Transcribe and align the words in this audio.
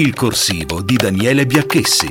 Il 0.00 0.14
corsivo 0.14 0.80
di 0.80 0.96
Daniele 0.96 1.44
Biacchessi. 1.44 2.10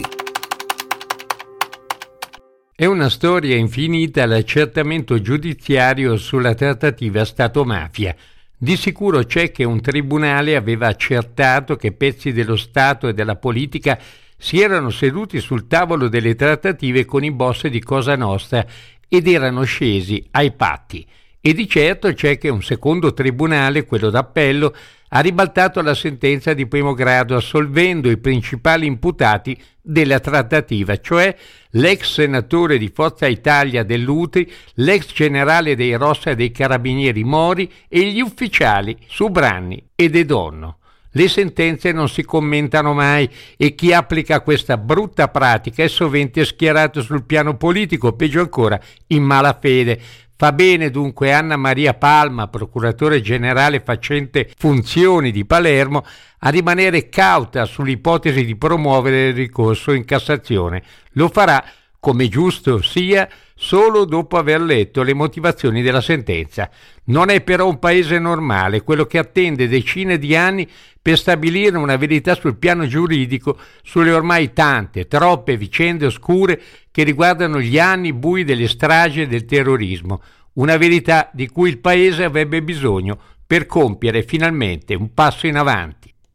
È 2.76 2.85
una 2.85 3.10
storia 3.10 3.55
infinita 3.55 4.28
l'accertamento 4.28 5.19
giudiziario 5.19 6.15
sulla 6.15 6.54
trattativa 6.54 7.25
Stato-mafia. 7.25 8.15
Di 8.56 8.78
sicuro 8.78 9.24
c'è 9.24 9.49
che 9.49 9.63
un 9.63 9.81
tribunale 9.81 10.56
aveva 10.56 10.85
accertato 10.85 11.78
che 11.78 11.92
pezzi 11.92 12.31
dello 12.31 12.57
Stato 12.57 13.07
e 13.07 13.15
della 13.15 13.38
politica 13.38 13.97
si 14.37 14.62
erano 14.62 14.92
seduti 14.92 15.40
sul 15.40 15.65
tavolo 15.65 16.09
delle 16.09 16.35
trattative 16.35 17.05
con 17.05 17.23
i 17.23 17.31
boss 17.31 17.66
di 17.66 17.81
Cosa 17.81 18.16
Nostra 18.16 18.63
ed 19.08 19.27
erano 19.27 19.63
scesi 19.63 20.23
ai 20.30 20.52
patti. 20.52 21.03
E 21.41 21.53
di 21.53 21.70
certo 21.70 22.13
c'è 22.13 22.38
che 22.38 22.49
un 22.49 22.62
secondo 22.62 23.13
tribunale, 23.13 23.85
quello 23.85 24.09
d'appello, 24.09 24.75
ha 25.11 25.21
ribaltato 25.21 25.81
la 25.81 25.95
sentenza 25.95 26.53
di 26.53 26.67
primo 26.67 26.93
grado 26.93 27.35
assolvendo 27.35 28.09
i 28.12 28.17
principali 28.17 28.85
imputati 28.85 29.57
della 29.81 30.20
trattativa, 30.20 30.99
cioè 30.99 31.35
l'ex 31.71 32.12
senatore 32.13 32.77
di 32.77 32.91
Forza 32.93 33.25
Italia 33.25 33.84
dell'Utri, 33.84 34.52
l'ex 34.75 35.13
generale 35.13 35.75
dei 35.75 35.95
Rossa 35.95 36.31
e 36.31 36.35
dei 36.35 36.52
Carabinieri 36.52 37.23
Mori 37.23 37.71
e 37.87 38.03
gli 38.12 38.20
ufficiali 38.20 38.98
Subranni 39.07 39.81
e 39.95 40.09
De 40.09 40.26
Donno. 40.26 40.77
Le 41.13 41.27
sentenze 41.27 41.91
non 41.91 42.07
si 42.07 42.23
commentano 42.23 42.93
mai 42.93 43.27
e 43.57 43.73
chi 43.73 43.93
applica 43.93 44.41
questa 44.41 44.77
brutta 44.77 45.29
pratica 45.29 45.81
è 45.84 45.87
sovente 45.87 46.45
schierato 46.45 47.01
sul 47.01 47.23
piano 47.23 47.57
politico, 47.57 48.13
peggio 48.13 48.41
ancora 48.41 48.79
in 49.07 49.23
malafede, 49.23 49.99
Fa 50.39 50.53
bene 50.53 50.89
dunque 50.89 51.34
Anna 51.34 51.57
Maria 51.57 51.95
Palma, 51.95 52.48
procuratore 52.48 53.20
generale 53.20 53.81
facente 53.81 54.49
funzioni 54.57 55.31
di 55.31 55.43
Palermo, 55.43 56.05
a 56.38 56.49
rimanere 56.49 57.09
cauta 57.09 57.65
sull'ipotesi 57.65 58.45
di 58.45 58.55
promuovere 58.55 59.27
il 59.27 59.34
ricorso 59.34 59.91
in 59.91 60.05
Cassazione. 60.05 60.82
Lo 61.15 61.27
farà, 61.27 61.62
come 61.99 62.29
giusto 62.29 62.81
sia, 62.81 63.27
solo 63.55 64.05
dopo 64.05 64.38
aver 64.38 64.61
letto 64.61 65.03
le 65.03 65.14
motivazioni 65.14 65.81
della 65.81 66.02
sentenza. 66.02 66.69
Non 67.05 67.30
è 67.30 67.42
però 67.42 67.67
un 67.67 67.78
paese 67.78 68.17
normale 68.19 68.83
quello 68.83 69.05
che 69.05 69.17
attende 69.17 69.67
decine 69.67 70.17
di 70.17 70.36
anni 70.36 70.67
per 71.02 71.17
stabilire 71.17 71.77
una 71.77 71.97
verità 71.97 72.36
sul 72.36 72.58
piano 72.58 72.88
giuridico 72.88 73.58
sulle 73.83 74.11
ormai 74.11 74.53
tante, 74.53 75.08
troppe 75.08 75.58
vicende 75.58 76.05
oscure 76.05 76.61
che 76.92 77.03
riguardano 77.03 77.59
gli 77.59 77.80
anni 77.80 78.14
bui 78.14 78.44
delle 78.44 78.67
stragi 78.67 79.22
e 79.22 79.27
del 79.27 79.45
terrorismo, 79.45 80.22
una 80.53 80.77
verità 80.77 81.30
di 81.33 81.47
cui 81.47 81.70
il 81.70 81.80
Paese 81.80 82.23
avrebbe 82.23 82.61
bisogno 82.61 83.20
per 83.45 83.66
compiere 83.66 84.23
finalmente 84.23 84.94
un 84.94 85.14
passo 85.14 85.47
in 85.47 85.58
avanti. 85.58 86.14